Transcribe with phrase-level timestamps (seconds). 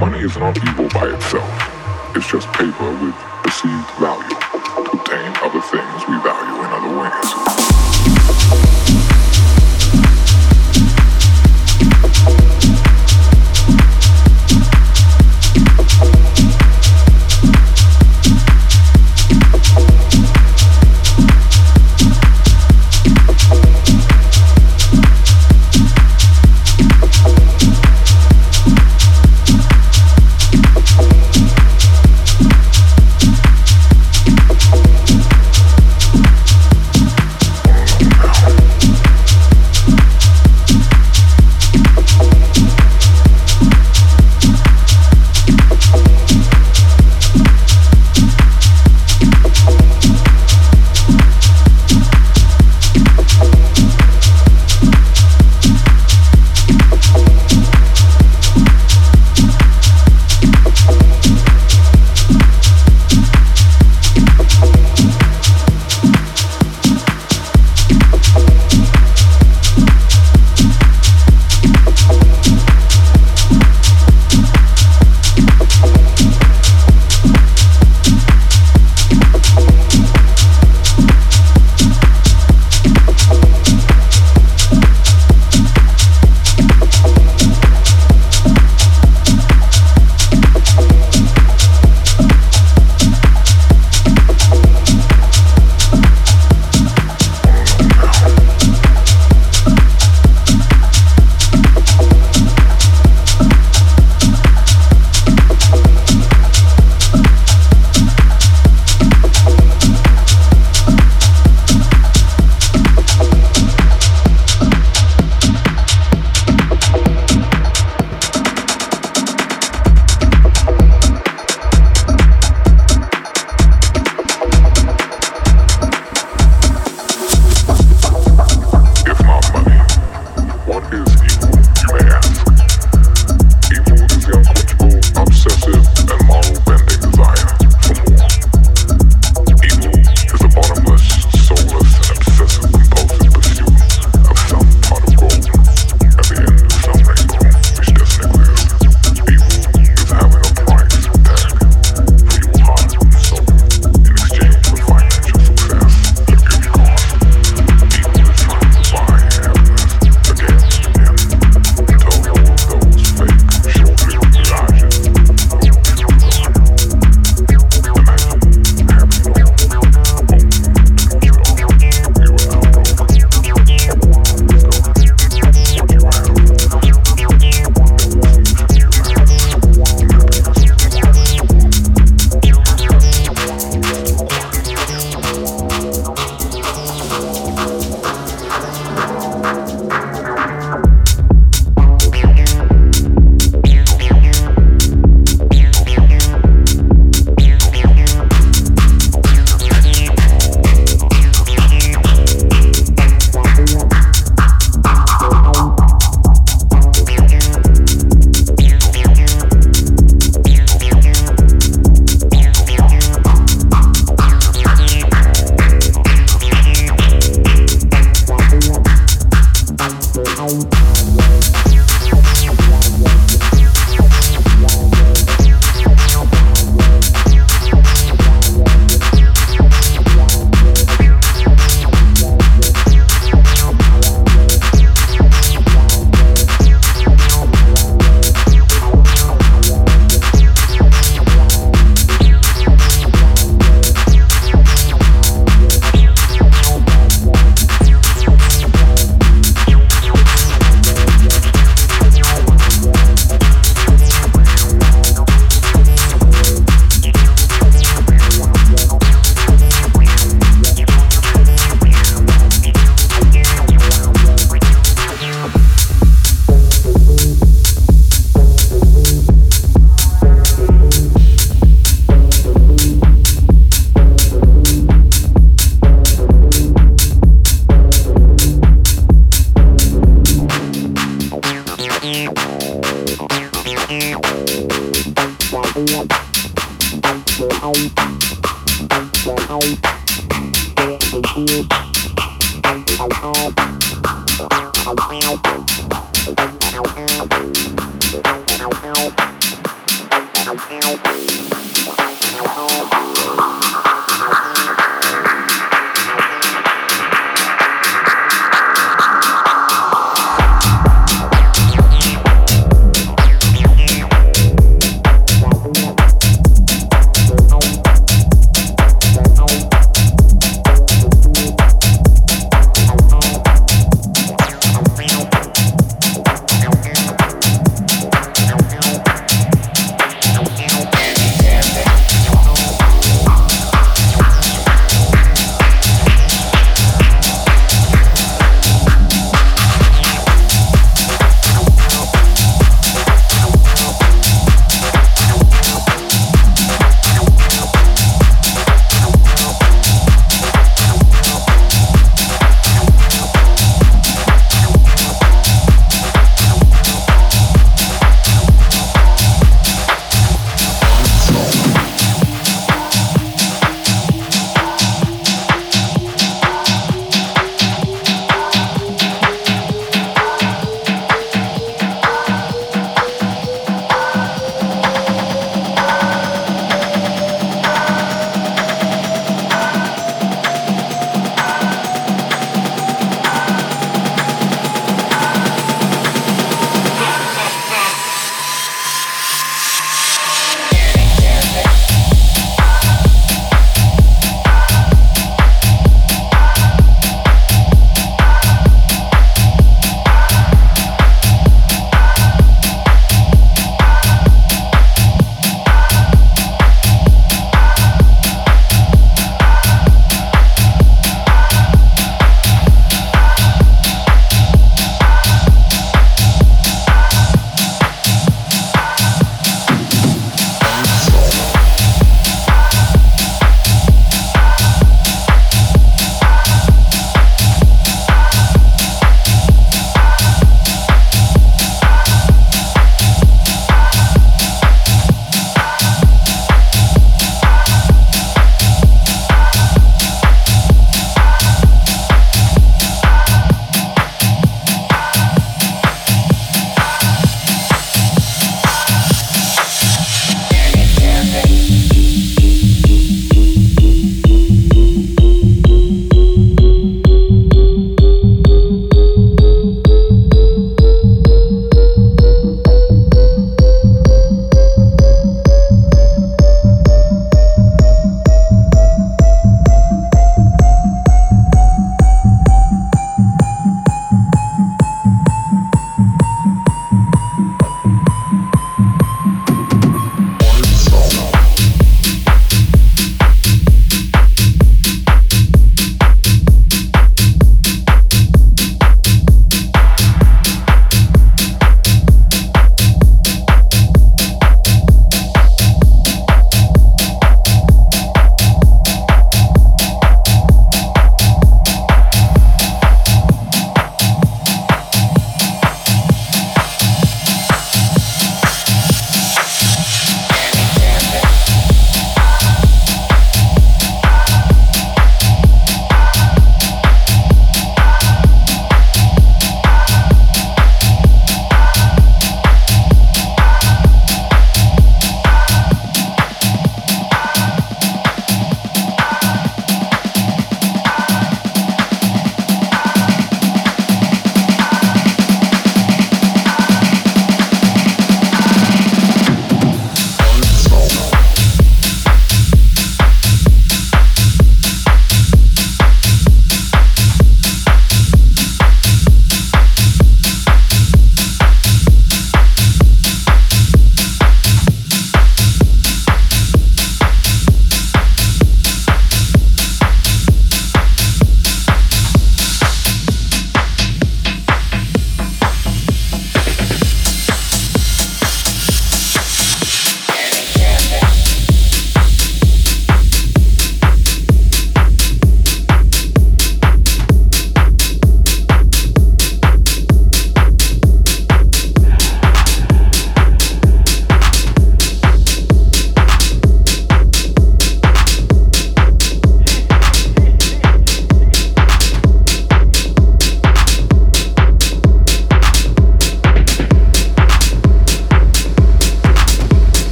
[0.00, 2.16] Money is not evil by itself.
[2.16, 7.99] It's just paper with perceived value to obtain other things we value in other ways.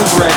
[0.00, 0.29] of rain.